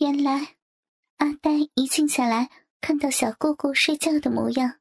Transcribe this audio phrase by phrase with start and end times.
[0.00, 0.56] 原来
[1.18, 4.80] 阿呆一静下来，看到小姑姑睡觉的模样，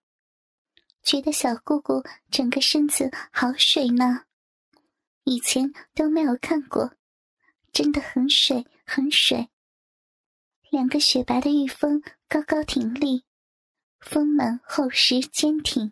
[1.04, 2.02] 觉得小姑姑
[2.32, 4.24] 整个身子好水呢，
[5.26, 6.94] 以前都没有看过，
[7.74, 9.50] 真的很水很水。
[10.70, 13.26] 两个雪白的玉峰高高挺立，
[14.00, 15.92] 丰满厚实坚挺，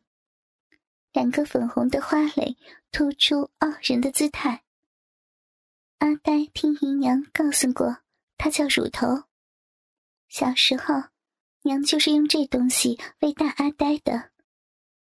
[1.12, 2.56] 两个粉红的花蕾
[2.94, 4.64] 突出傲人的姿态。
[5.98, 7.98] 阿呆听姨娘告诉过，
[8.38, 9.24] 他叫乳头。
[10.30, 11.10] 小时候，
[11.64, 14.32] 娘就是用这东西喂大阿呆的，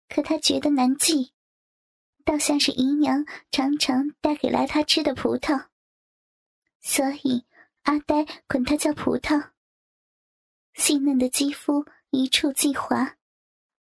[0.08, 1.34] 可他觉得难记，
[2.24, 5.68] 倒像是姨娘常常带给来他吃的葡萄，
[6.82, 7.46] 所以
[7.84, 9.52] 阿呆管他叫葡萄。
[10.74, 13.18] 细嫩的肌肤一触即滑，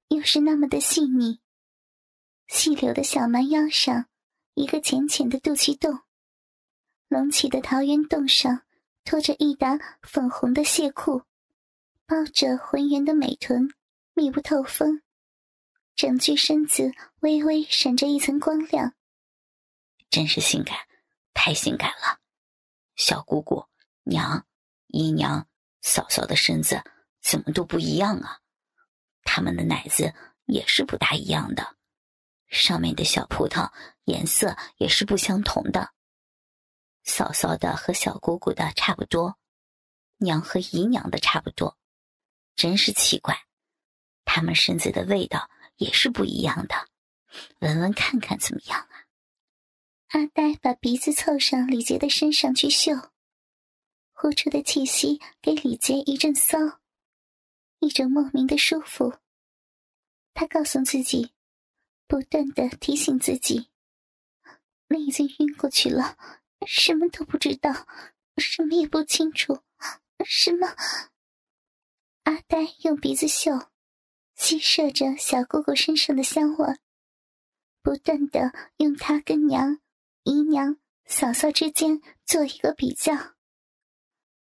[0.08, 1.40] 又是那么的细腻。
[2.46, 4.06] 细柳的小蛮腰上，
[4.52, 6.00] 一个浅浅的肚脐洞。
[7.08, 8.63] 隆起的桃源洞上，
[9.04, 11.22] 拖着一沓粉红的蟹裤，
[12.06, 13.68] 抱着浑圆的美臀，
[14.14, 15.02] 密不透风，
[15.94, 18.94] 整具身子微微闪着一层光亮，
[20.10, 20.76] 真是性感，
[21.34, 22.18] 太性感了！
[22.96, 23.66] 小姑姑、
[24.04, 24.46] 娘、
[24.86, 25.46] 姨娘、
[25.82, 26.82] 嫂嫂的身子
[27.20, 28.40] 怎么都不一样啊？
[29.22, 30.14] 他们的奶子
[30.46, 31.76] 也是不大一样的，
[32.48, 33.70] 上面的小葡萄
[34.04, 35.93] 颜色也是不相同的。
[37.04, 39.38] 嫂嫂的和小姑姑的差不多，
[40.16, 41.78] 娘和姨娘的差不多，
[42.56, 43.46] 真是奇怪，
[44.24, 46.88] 他们身子的味道也是不一样的，
[47.60, 49.04] 闻闻看看怎么样啊？
[50.08, 53.10] 阿呆把鼻子凑上李杰的身上去嗅，
[54.12, 56.56] 呼出的气息给李杰一阵骚，
[57.80, 59.18] 一种莫名的舒服。
[60.32, 61.32] 他告诉自己，
[62.06, 63.68] 不断的提醒自己，
[64.88, 66.16] 那已经晕过去了。
[66.66, 67.86] 什么都不知道，
[68.36, 69.62] 什么也不清楚，
[70.24, 70.74] 什么？
[72.24, 73.70] 阿呆用鼻子嗅，
[74.34, 76.76] 吸摄着小姑姑身上的香味，
[77.82, 79.80] 不断的用它跟娘、
[80.22, 83.34] 姨娘、嫂嫂之间做一个比较，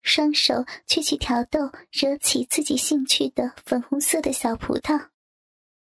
[0.01, 5.09] 双手却去挑逗惹起自己兴趣的粉红色的小葡萄，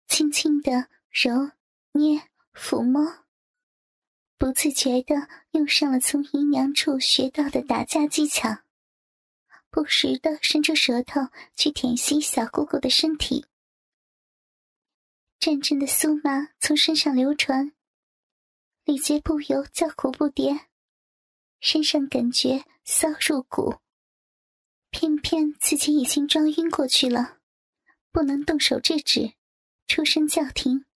[0.07, 1.51] 轻轻的揉、
[1.93, 3.20] 捏、抚摸。
[4.41, 8.63] 不自觉的用上了从姨娘处学到的打架技巧，
[9.69, 11.21] 不时的伸出舌头
[11.55, 13.45] 去舔吸小姑姑的身体，
[15.39, 17.73] 阵阵的酥麻从身上流传，
[18.85, 20.59] 李杰不由叫苦不迭，
[21.61, 23.75] 身上感觉骚入骨，
[24.89, 27.41] 偏偏自己已经装晕过去了，
[28.11, 29.35] 不能动手制止，
[29.87, 30.87] 出声叫停。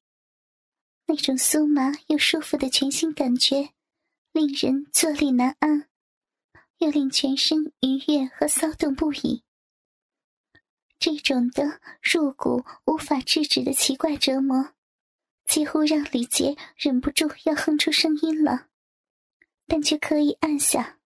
[1.07, 3.71] 那种酥麻又舒服的全新感觉，
[4.33, 5.89] 令人坐立难安，
[6.79, 9.43] 又令全身愉悦和骚动不已。
[10.99, 14.73] 这种的入骨无法制止的奇怪折磨，
[15.47, 18.69] 几乎让李杰忍不住要哼出声音了，
[19.67, 20.99] 但却刻意按下。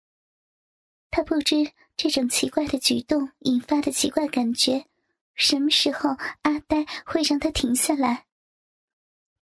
[1.10, 4.86] 他不知这种奇怪的举动引发的奇怪感觉，
[5.34, 6.12] 什么时候
[6.44, 8.27] 阿呆会让他停下来。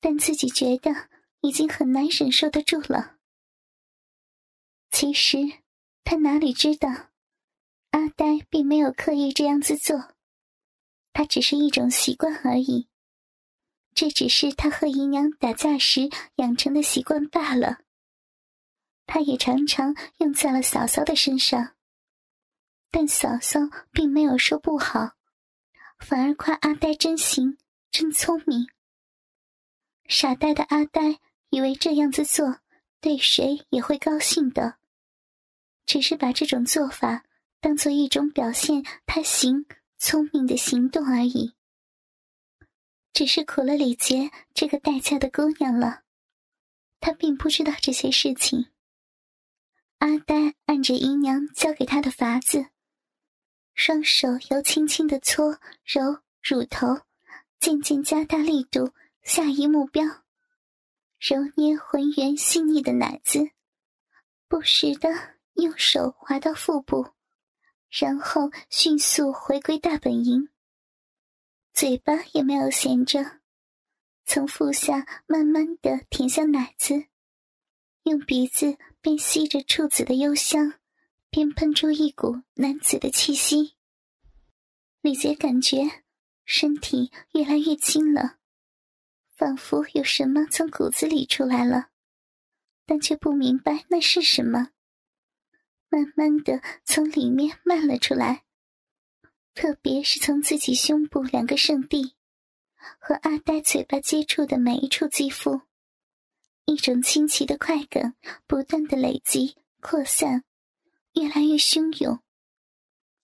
[0.01, 0.91] 但自己觉得
[1.39, 3.17] 已经很难忍受得住了。
[4.89, 5.37] 其实
[6.03, 6.89] 他哪里知道，
[7.91, 10.13] 阿呆并没有刻意这样子做，
[11.13, 12.89] 他只是一种习惯而已。
[13.93, 17.79] 这只是他和姨娘打架时养成的习惯罢了。
[19.05, 21.75] 他也常常用在了嫂嫂的身上，
[22.89, 23.59] 但嫂嫂
[23.91, 25.11] 并没有说不好，
[25.99, 27.57] 反而夸阿呆真行，
[27.91, 28.67] 真聪明。
[30.11, 32.59] 傻呆的阿呆以为这样子做
[32.99, 34.75] 对谁也会高兴的，
[35.85, 37.23] 只是把这种做法
[37.61, 39.65] 当做一种表现他行
[39.97, 41.53] 聪明的行动而已。
[43.13, 46.01] 只是苦了李杰这个待嫁的姑娘了，
[46.99, 48.67] 他并不知道这些事情。
[49.99, 52.65] 阿呆按着姨娘教给他的法子，
[53.73, 56.99] 双手由轻轻的搓揉乳头，
[57.59, 58.91] 渐渐加大力度。
[59.23, 60.03] 下一目标，
[61.19, 63.51] 揉捏浑圆细腻的奶子，
[64.47, 65.09] 不时的
[65.53, 67.11] 用手滑到腹部，
[67.89, 70.49] 然后迅速回归大本营。
[71.71, 73.39] 嘴巴也没有闲着，
[74.25, 77.05] 从腹下慢慢的舔向奶子，
[78.03, 80.73] 用鼻子边吸着处子的幽香，
[81.29, 83.75] 边喷出一股男子的气息。
[85.01, 86.03] 李杰感觉
[86.43, 88.39] 身体越来越轻了。
[89.41, 91.89] 仿佛有什么从骨子里出来了，
[92.85, 94.69] 但却不明白那是什么。
[95.89, 98.45] 慢慢的从里面漫了出来，
[99.55, 102.13] 特别是从自己胸部两个圣地
[102.99, 105.61] 和阿呆嘴巴接触的每一处肌肤，
[106.65, 108.13] 一种清奇的快感
[108.45, 110.43] 不断的累积扩散，
[111.13, 112.19] 越来越汹涌，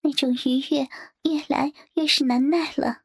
[0.01, 0.89] 那种愉悦
[1.21, 3.03] 越来越是难耐了。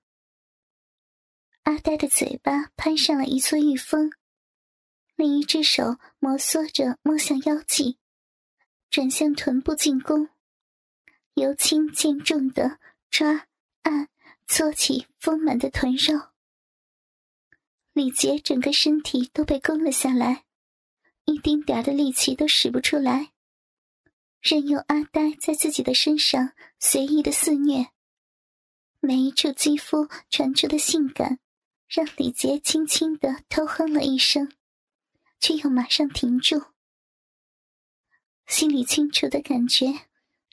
[1.64, 4.10] 阿呆的嘴巴攀上了一撮玉峰，
[5.14, 7.98] 另一只手摩挲着摸向腰际，
[8.90, 10.28] 转向臀部进攻，
[11.34, 13.46] 由轻渐重的抓、
[13.82, 14.08] 按、
[14.46, 16.30] 搓起丰满的臀肉。
[17.92, 20.44] 李杰整个身体都被攻了下来，
[21.26, 23.32] 一丁点的力气都使不出来，
[24.40, 27.86] 任由阿呆在自己的身上随意的肆虐，
[28.98, 31.38] 每一处肌肤传出的性感。
[31.94, 34.50] 让李杰轻轻的偷哼了一声，
[35.38, 36.62] 却又马上停住。
[38.46, 39.88] 心里清楚的感觉，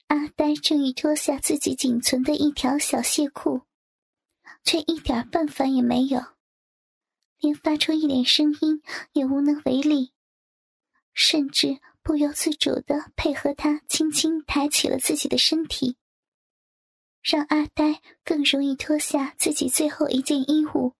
[0.07, 3.61] 阿呆正欲脱下自己仅存的一条小亵裤，
[4.65, 6.21] 却一点办法也没有，
[7.37, 8.83] 连发出一点声音
[9.13, 10.11] 也无能为力，
[11.13, 15.95] 甚至不由自主的配合他轻轻抬起了自己的身体，
[17.23, 20.98] 让阿呆更容易脱下自己最后一件衣物。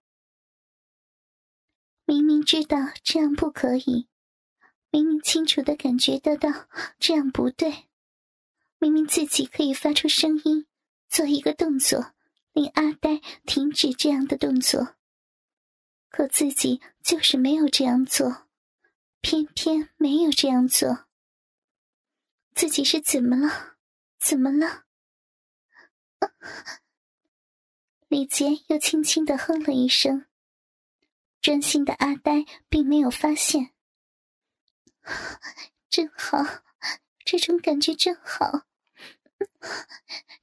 [2.10, 4.08] 明明知道这样不可以，
[4.90, 6.68] 明明清楚的感觉得到
[6.98, 7.88] 这样不对，
[8.80, 10.66] 明明自己可以发出声音，
[11.08, 12.16] 做一个动作，
[12.52, 14.96] 令阿呆停止这样的动作。
[16.10, 18.48] 可自己就是没有这样做，
[19.22, 21.06] 偏偏没有这样做。
[22.56, 23.78] 自己是怎么了？
[24.18, 24.86] 怎么了？
[28.08, 30.26] 李杰又轻轻的哼了一声。
[31.42, 33.72] 专心的阿呆并没有发现，
[35.90, 36.38] 真好，
[37.24, 38.66] 这种感觉真好，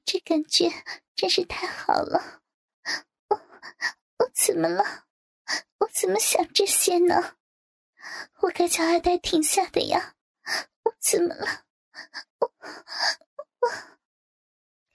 [0.04, 0.70] 这感觉
[1.14, 2.40] 真是太好了。
[3.28, 3.36] 我
[4.18, 5.04] 我怎么了？
[5.78, 7.36] 我怎么想这些呢？
[8.40, 10.14] 我该叫阿呆停下的呀！
[10.84, 11.64] 我怎么了？
[12.38, 12.52] 我
[13.60, 13.70] 我……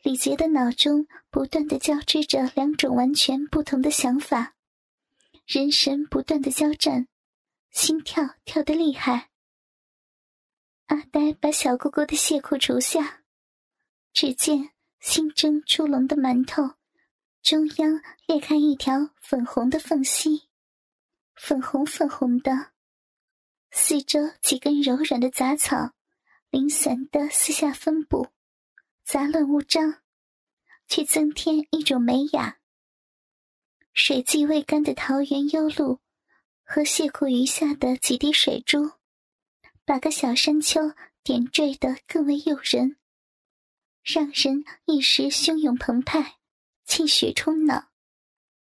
[0.01, 4.55] 李杰的脑中不断的交织着两种完全不同的想法。
[5.45, 7.07] 人神不断的交战，
[7.71, 9.31] 心跳跳得厉害。
[10.85, 13.23] 阿呆把小姑姑的亵裤除下，
[14.13, 16.75] 只见新蒸出笼的馒头
[17.41, 20.49] 中央裂开一条粉红的缝隙，
[21.35, 22.71] 粉红粉红的，
[23.71, 25.93] 四周几根柔软的杂草
[26.49, 28.27] 零散的四下分布，
[29.03, 30.01] 杂乱无章，
[30.87, 32.60] 却增添一种美雅。
[33.93, 35.99] 水迹未干的桃源幽露，
[36.63, 38.91] 和泻裤余下的几滴水珠，
[39.83, 40.93] 把个小山丘
[41.23, 42.97] 点缀得更为诱人，
[44.01, 46.37] 让人一时汹涌澎湃，
[46.85, 47.91] 气血冲脑，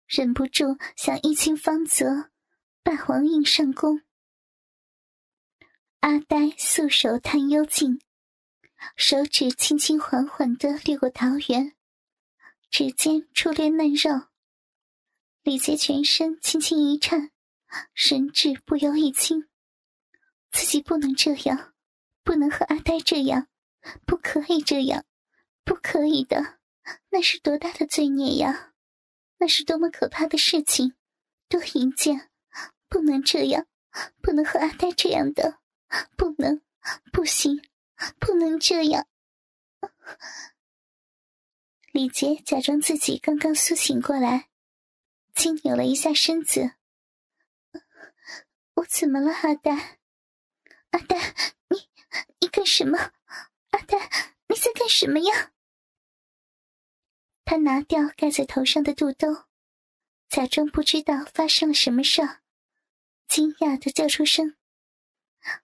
[0.08, 2.32] 忍不住想一清方泽，
[2.82, 4.02] 霸王硬上弓。
[6.00, 8.00] 阿呆素手探幽径，
[8.96, 11.76] 手指轻轻缓缓地掠过桃源，
[12.72, 14.27] 指尖触略嫩肉。
[15.48, 17.32] 李杰全身轻轻一颤，
[17.94, 19.48] 神志不由一清。
[20.52, 21.74] 自己不能这样，
[22.22, 23.48] 不能和阿呆这样，
[24.06, 25.06] 不可以这样，
[25.64, 26.60] 不可以的，
[27.12, 28.74] 那是多大的罪孽呀！
[29.38, 30.96] 那是多么可怕的事情，
[31.48, 32.30] 多淫贱！
[32.90, 33.68] 不能这样，
[34.22, 35.62] 不能和阿呆这样的，
[36.18, 36.62] 不能，
[37.14, 37.62] 不行，
[38.20, 39.08] 不能这样。
[41.94, 44.50] 李杰假装自己刚刚苏醒过来。
[45.38, 46.72] 轻扭了一下身子，
[48.74, 50.00] 我怎么了，阿呆？
[50.90, 51.16] 阿呆，
[51.70, 51.88] 你
[52.40, 52.98] 你干什么？
[53.70, 54.00] 阿呆，
[54.48, 55.54] 你在干什么呀？
[57.46, 59.46] 他拿掉盖在头上的肚兜，
[60.28, 62.42] 假装不知道发生了什么事儿，
[63.28, 64.58] 惊讶的叫出声：“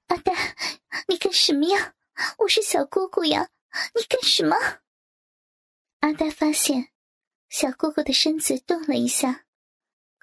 [0.06, 0.56] 阿呆，
[1.08, 1.96] 你干什么呀？
[2.38, 3.50] 我是小姑姑呀，
[3.96, 4.56] 你干什么？”
[6.02, 6.90] 阿呆发现
[7.50, 9.43] 小姑姑的身子动了一下。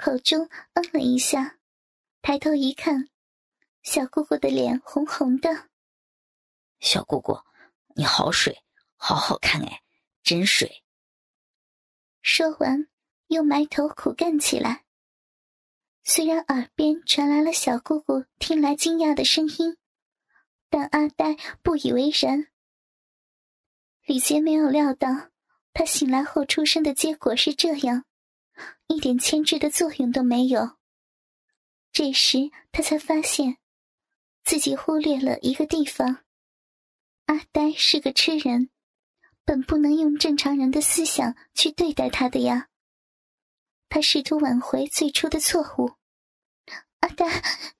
[0.00, 1.58] 口中嗯了一下，
[2.22, 3.10] 抬头一看，
[3.82, 5.68] 小姑姑的脸红红的。
[6.78, 7.38] 小姑姑，
[7.94, 8.64] 你好水，
[8.96, 9.82] 好好看哎，
[10.22, 10.82] 真水。
[12.22, 12.88] 说完，
[13.26, 14.86] 又埋头苦干起来。
[16.02, 19.76] 虽然耳边传来了小姑姑听来惊讶的声音，
[20.70, 22.46] 但阿呆不以为然。
[24.06, 25.28] 李杰没有料到，
[25.74, 28.06] 他醒来后出生的结果是这样。
[28.86, 30.76] 一点牵制的作用都没有。
[31.92, 33.58] 这时他才发现，
[34.44, 36.24] 自己忽略了一个地方。
[37.26, 38.70] 阿呆是个痴人，
[39.44, 42.68] 本不能用正常人的思想去对待他的呀。
[43.88, 45.92] 他试图挽回最初的错误。
[47.00, 47.26] 阿呆，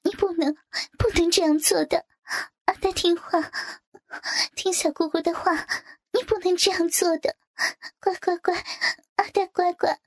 [0.03, 0.57] 你不能
[0.99, 2.07] 不能这样做的。
[2.65, 3.39] 阿呆听话，
[4.55, 5.67] 听小姑姑的话，
[6.13, 7.37] 你不能这样做的。
[8.01, 8.55] 乖乖乖，
[9.17, 10.01] 阿呆乖乖，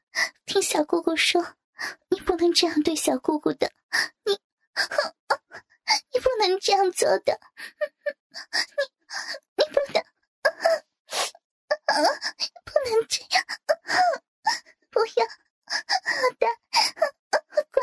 [0.46, 1.56] 听小姑姑说，
[2.10, 3.72] 你不能这样对小姑姑的。
[4.26, 4.34] 你，
[6.14, 7.40] 你不能这样做的。
[8.52, 8.94] 你。
[9.56, 10.04] 你不能，
[12.66, 13.46] 不能这样！
[14.90, 15.26] 不要，
[15.68, 16.48] 阿呆，
[17.72, 17.76] 乖。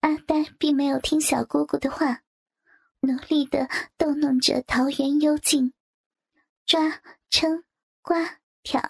[0.00, 2.22] 阿呆并没有听小姑姑的话，
[3.00, 5.74] 努力的逗弄着桃园幽静，
[6.64, 7.64] 抓、撑、
[8.00, 8.80] 刮、挑，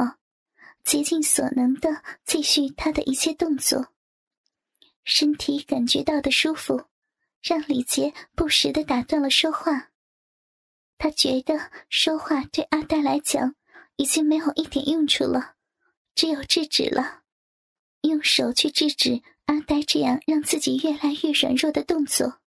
[0.88, 3.92] 竭尽所能的继续他的一切动作。
[5.04, 6.86] 身体感觉到的舒服。
[7.40, 9.90] 让李杰不时的打断了说话。
[10.98, 13.54] 他觉得说话对阿呆来讲
[13.96, 15.54] 已经没有一点用处了，
[16.14, 17.22] 只有制止了，
[18.00, 22.40] 用手去制止阿呆这样让自己越来越软弱的动作。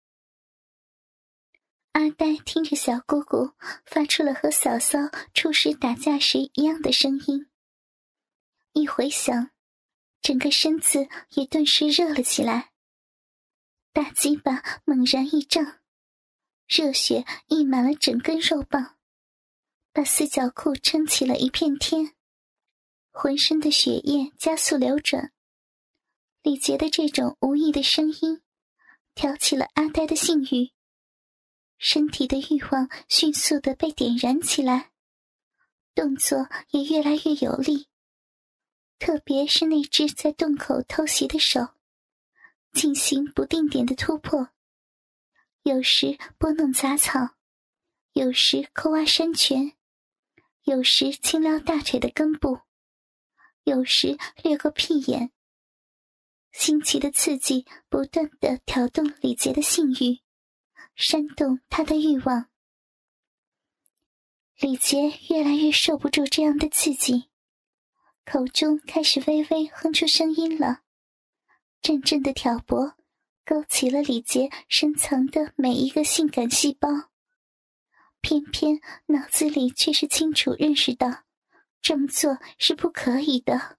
[1.93, 3.51] 阿呆听着小姑姑
[3.85, 4.99] 发出了和嫂嫂
[5.33, 7.47] 初时打架时一样的声音，
[8.73, 9.51] 一回想，
[10.21, 12.71] 整个身子也顿时热了起来。
[13.91, 15.79] 大鸡巴猛然一胀，
[16.67, 18.97] 热血溢满了整根肉棒，
[19.91, 22.15] 把四角裤撑起了一片天，
[23.11, 25.33] 浑身的血液加速流转。
[26.41, 28.41] 李杰的这种无意的声音，
[29.13, 30.71] 挑起了阿呆的性欲，
[31.77, 34.91] 身体的欲望迅速的被点燃起来，
[35.93, 37.89] 动作也越来越有力，
[39.01, 41.69] 特别是那只在洞口偷袭的手。
[42.71, 44.49] 进行不定点的突破，
[45.63, 47.31] 有时拨弄杂草，
[48.13, 49.73] 有时抠挖山泉，
[50.65, 52.59] 有时轻撩大腿的根部，
[53.63, 55.31] 有时掠过屁眼。
[56.51, 60.19] 新奇的刺激不断的挑动李杰的性欲，
[60.95, 62.49] 煽动他的欲望。
[64.59, 67.30] 李杰越来越受不住这样的刺激，
[68.31, 70.83] 口中开始微微哼出声音了。
[71.81, 72.95] 阵阵的挑拨，
[73.43, 76.87] 勾起了李杰深藏的每一个性感细胞。
[78.21, 81.25] 偏偏脑子里却是清楚认识到，
[81.81, 83.77] 这么做是不可以的，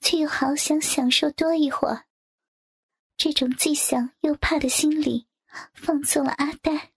[0.00, 2.06] 却又好想享受多一会儿。
[3.16, 5.26] 这种既想又怕的心理，
[5.74, 6.92] 放纵了阿呆。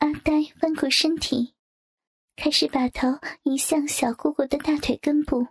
[0.00, 1.53] 阿呆弯过身体，
[2.36, 5.48] 开始把头移向小姑姑的大腿根部。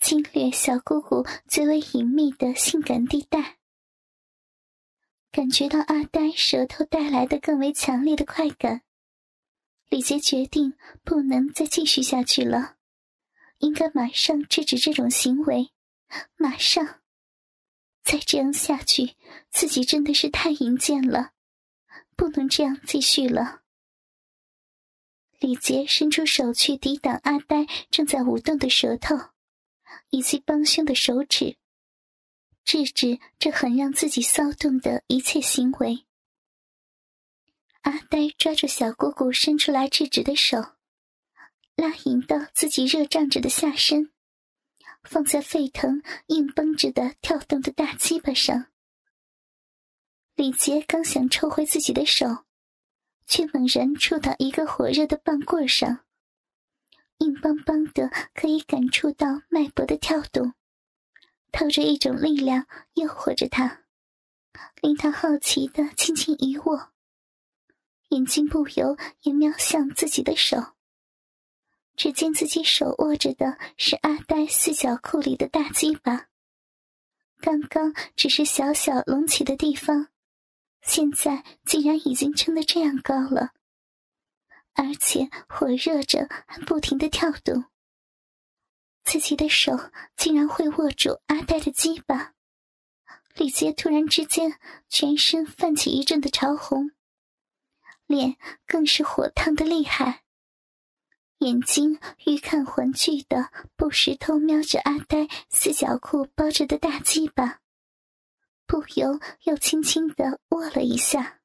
[0.00, 3.58] 侵略小姑姑最为隐秘的性感地带，
[5.30, 8.82] 感觉到阿呆舌头带来的更为强烈的快感，
[9.90, 12.76] 李杰决定不能再继续下去了，
[13.58, 15.70] 应该马上制止这种行为，
[16.36, 17.00] 马上！
[18.02, 19.16] 再这样下去，
[19.50, 21.32] 自己真的是太淫贱了，
[22.16, 23.59] 不能这样继续了。
[25.40, 29.16] 李杰伸出手去抵挡阿呆正在舞动的舌头。
[30.10, 31.56] 以及帮凶的手指，
[32.64, 36.04] 制止这很让自己骚动的一切行为。
[37.82, 40.58] 阿呆抓住小姑姑伸出来制止的手，
[41.76, 44.12] 拉引到自己热胀着的下身，
[45.02, 48.66] 放在沸腾硬绷着的跳动的大鸡巴上。
[50.34, 52.44] 李杰刚想抽回自己的手，
[53.30, 56.00] 却猛然触到一个火热的棒棍上。
[57.18, 60.54] 硬邦邦的，可以感触到脉搏的跳动，
[61.52, 63.82] 透着一种力量诱惑着他，
[64.82, 66.90] 令他好奇的轻轻一握，
[68.08, 70.74] 眼睛不由也瞄向自己的手。
[71.94, 76.26] 只见自己手握着的是阿呆四角裤里的大鸡巴，
[77.38, 80.08] 刚刚只是小小隆起的地方，
[80.82, 83.52] 现在竟然已经撑得这样高了。
[84.74, 87.64] 而且火热着，还不停的跳动。
[89.02, 89.72] 自己的手
[90.16, 92.34] 竟然会握住阿呆的鸡巴，
[93.34, 94.58] 李杰突然之间
[94.88, 96.92] 全身泛起一阵的潮红，
[98.06, 100.22] 脸更是火烫的厉害，
[101.38, 107.59] 眼睛欲看还拒的不时偷瞄着阿呆四角裤包着的大鸡巴，
[108.70, 111.40] 不由又轻轻的握了一下。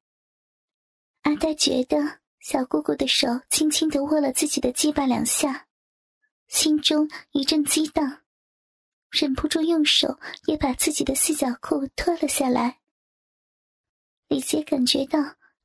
[1.22, 2.20] 阿呆觉得。
[2.38, 5.66] 小姑姑的手轻轻的握了自己的鸡巴两下，
[6.46, 8.22] 心中一阵激荡，
[9.10, 12.78] 忍不住用手也把自己的四角裤脱了下来。
[14.28, 15.18] 李杰感觉到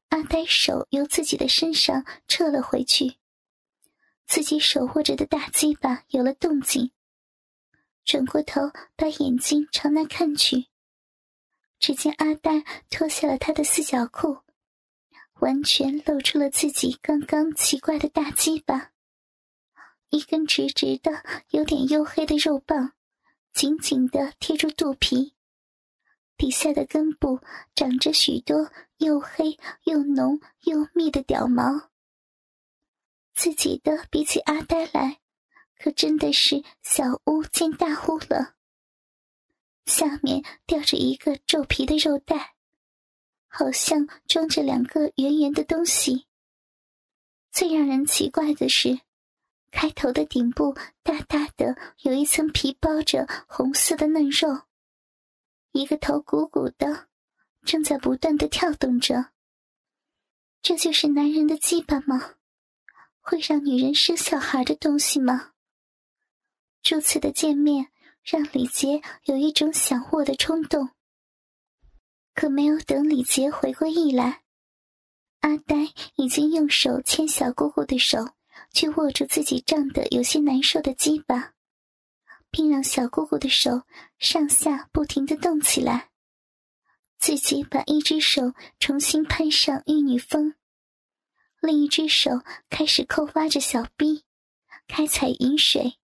[0.09, 3.17] 阿呆手由自己的身上撤了回去，
[4.25, 6.91] 自己手握着的大鸡巴有了动静，
[8.03, 10.65] 转过头把眼睛朝那看去，
[11.81, 14.37] 只见阿呆脱下了他的四角裤，
[15.39, 18.91] 完全露出了自己刚刚奇怪的大鸡巴，
[20.09, 22.93] 一根直直的、有点黝黑的肉棒，
[23.51, 25.33] 紧紧的贴住肚皮。
[26.37, 27.39] 底下的根部
[27.73, 31.89] 长着许多又黑又浓又密的屌毛，
[33.33, 35.19] 自己的比起阿呆来，
[35.79, 38.53] 可真的是小巫见大巫了。
[39.91, 42.55] 下面吊着一个皱皮的肉袋，
[43.49, 46.27] 好像装着两个圆圆的东西。
[47.51, 49.01] 最让人奇怪的是，
[49.69, 54.61] 开头的顶部大大的有一层皮包着红色的嫩肉。
[55.73, 57.09] 一个头鼓鼓的，
[57.65, 59.31] 正在不断的跳动着。
[60.61, 62.35] 这就是男人的鸡巴吗？
[63.19, 65.51] 会让女人生小孩的东西吗？
[66.81, 67.91] 初次的见面
[68.23, 70.89] 让李杰有一种想握的冲动。
[72.33, 74.43] 可没有等李杰回过意来，
[75.39, 78.29] 阿呆已经用手牵小姑姑的手，
[78.71, 81.53] 去握住自己胀得有些难受的鸡巴。
[82.53, 83.83] 并让小姑姑的手
[84.19, 86.09] 上下不停的动起来，
[87.17, 90.53] 自己把一只手重新攀上玉女峰，
[91.61, 94.25] 另一只手开始抠挖着小臂，
[94.85, 95.97] 开采饮水，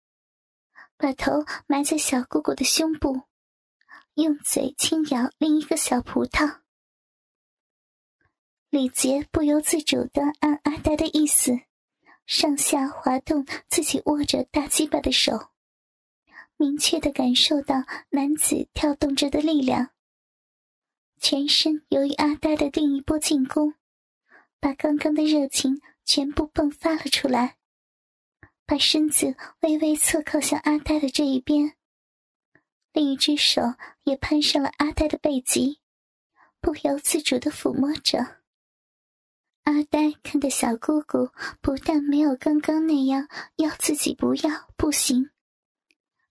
[1.04, 3.25] 把头埋在小姑姑的胸部，
[4.14, 6.61] 用嘴轻咬另一个小葡萄。
[8.70, 11.61] 李杰不由自主的按阿呆的意思，
[12.25, 15.50] 上下滑动自己握着大鸡巴的手。
[16.56, 19.90] 明确的感受到男子跳动着的力量，
[21.20, 23.75] 全身由于阿呆的另一波进攻，
[24.58, 27.58] 把刚刚的热情全部迸发了出来，
[28.66, 31.74] 把身子微微侧靠向阿呆的这一边，
[32.92, 33.61] 另一只手
[34.05, 35.81] 也攀上了阿呆的背脊，
[36.61, 38.38] 不由自主的抚摸着。
[39.64, 45.31] 阿呆看到小姑姑不但没有刚刚那样要自己不要不行。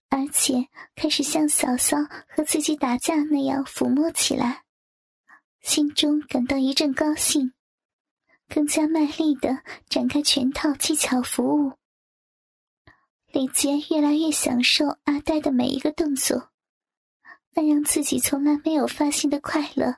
[0.08, 1.96] 而且开始像嫂嫂
[2.28, 4.64] 和自己打架那样抚摸起来，
[5.60, 7.52] 心中感到一阵高兴，
[8.48, 11.72] 更加卖力的展开全套技巧服务。
[13.34, 16.52] 李杰越来越享受阿呆的每一个动作，
[17.50, 19.96] 那让自己从来没有发现的快乐，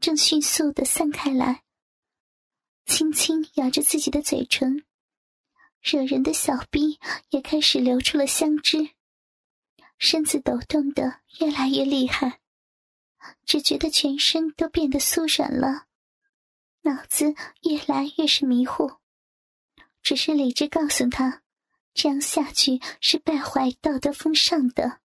[0.00, 1.62] 正迅速的散开来。
[2.84, 4.84] 轻轻咬着自己的嘴唇，
[5.82, 6.98] 惹人的小臂
[7.30, 8.90] 也开始流出了香汁。
[9.96, 12.40] 身子抖动的越来越厉害，
[13.46, 15.86] 只觉得全身都变得酥软了，
[16.82, 18.94] 脑子越来越是迷糊。
[20.02, 21.43] 只是理智告诉他，
[21.94, 25.00] 这样下去是败坏道德风尚的，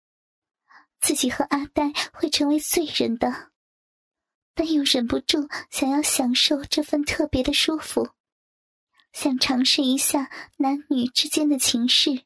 [0.99, 3.52] 自己和阿呆会成为罪人的，
[4.54, 8.10] 但又忍不住想要享受这份特别的舒服，
[9.13, 12.23] 想尝试一下男女之间的情事。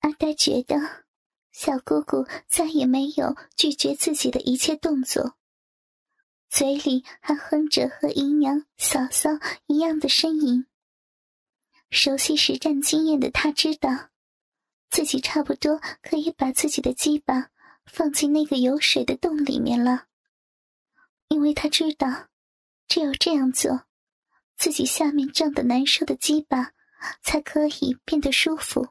[0.00, 1.04] 阿呆觉得。
[1.52, 5.36] 小姑姑再也没有拒绝自己的一切动作，
[6.48, 9.28] 嘴里还哼着和姨娘、嫂嫂
[9.66, 10.66] 一样的呻吟。
[11.90, 14.10] 熟悉实战经验的他知道，
[14.90, 17.50] 自己差不多可以把自己的鸡巴
[17.84, 20.06] 放进那个有水的洞里面了，
[21.28, 22.28] 因为他知道，
[22.88, 23.86] 只有这样做，
[24.56, 26.72] 自己下面胀得难受的鸡巴
[27.22, 28.88] 才可以变得舒服。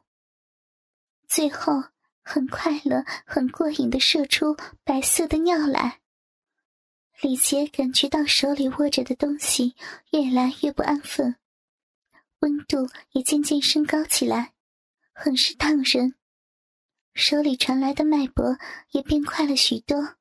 [1.27, 1.85] 最后。
[2.21, 5.99] 很快乐、很过瘾的射出白色的尿来。
[7.21, 9.73] 李杰感觉到手里握着的东西
[10.12, 11.38] 越来越不安分，
[12.39, 14.54] 温度也渐渐升高起来，
[15.13, 16.15] 很是烫人。
[17.13, 18.58] 手里传来的脉搏
[18.91, 20.15] 也变快了许多，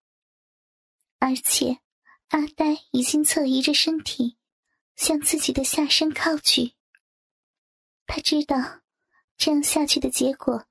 [1.18, 1.78] 而且
[2.28, 4.37] 阿呆已经侧移着身体，
[4.96, 6.74] 向自己的下身靠去。
[8.07, 8.81] 他知道，
[9.37, 10.66] 这样下去的结果。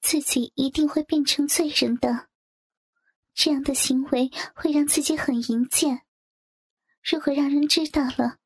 [0.00, 2.28] 自己一定会变成罪人的，
[3.32, 6.02] 这样的行为会让自己很淫贱。
[7.04, 8.38] 如果让人知道了，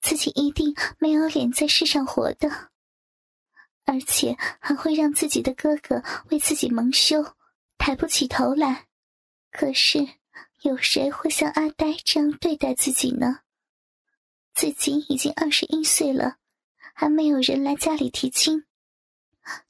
[0.00, 2.70] 自己一定没有脸在世上活的，
[3.84, 7.36] 而且还会让自己的哥哥为自己蒙羞，
[7.78, 8.86] 抬不起头来。
[9.50, 10.08] 可是，
[10.62, 13.40] 有谁会像阿呆这样对待自己呢？
[14.54, 16.36] 自己已经二十一岁了，
[16.94, 18.66] 还没有人来家里提亲。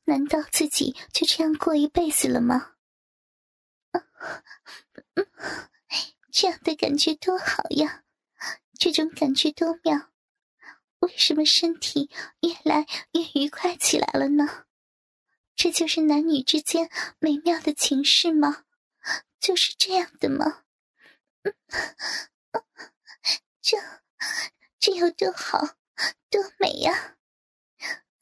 [0.05, 2.73] 难道自己就这样过一辈子了吗？
[6.31, 8.05] 这样的感觉多好呀！
[8.79, 10.10] 这种感觉多妙！
[11.01, 12.11] 为什么身体
[12.41, 14.67] 越来越愉快起来了呢？
[15.57, 18.65] 这就是男女之间美妙的情事吗？
[19.39, 20.65] 就是这样的吗？
[23.61, 23.79] 这
[24.79, 25.59] 这有多好，
[26.29, 27.17] 多美呀！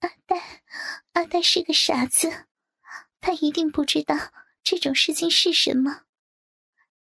[0.01, 0.63] 阿呆，
[1.13, 2.47] 阿呆是个傻子，
[3.21, 6.05] 他一定不知道这种事情是什么。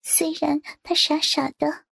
[0.02, 1.86] 虽然他傻傻的。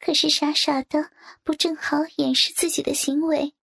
[0.00, 1.12] 可是傻傻的，
[1.44, 3.54] 不正好掩饰自己的行为？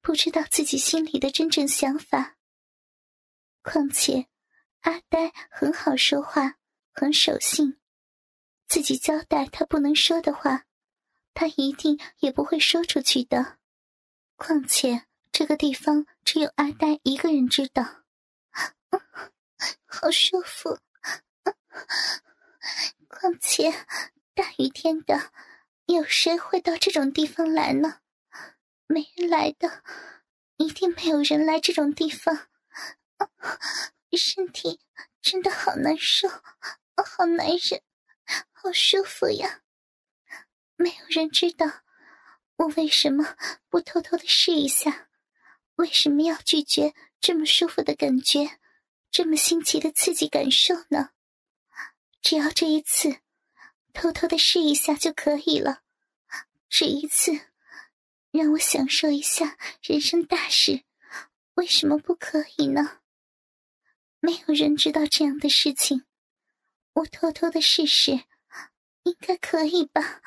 [0.00, 2.36] 不知道自己心里的真正想法。
[3.62, 4.28] 况且，
[4.80, 6.56] 阿呆很好说话，
[6.90, 7.78] 很守信，
[8.66, 10.64] 自己交代他不能说的话，
[11.34, 13.58] 他一定也不会说出去的。
[14.36, 18.04] 况且，这个地方只有阿呆一个人知道。
[19.84, 20.78] 好舒服。
[23.08, 23.70] 况且。
[24.36, 25.32] 大雨天的，
[25.86, 28.02] 有谁会到这种地方来呢？
[28.86, 29.82] 没人来的，
[30.58, 32.48] 一定没有人来这种地方。
[34.14, 34.78] 身体
[35.22, 37.80] 真的好难受，好难忍，
[38.52, 39.62] 好舒服呀！
[40.76, 41.66] 没有人知道
[42.56, 43.36] 我为什么
[43.70, 45.08] 不偷偷的试一下，
[45.76, 48.58] 为什么要拒绝这么舒服的感觉，
[49.10, 51.12] 这么新奇的刺激感受呢？
[52.20, 53.20] 只要这一次。
[53.96, 55.80] 偷偷的试一下就可以了，
[56.68, 57.32] 这一次，
[58.30, 60.84] 让我享受一下人生大事，
[61.54, 63.00] 为什么不可以呢？
[64.20, 66.04] 没有人知道这样的事情，
[66.92, 68.24] 我偷偷的试试，
[69.04, 70.20] 应该可以吧。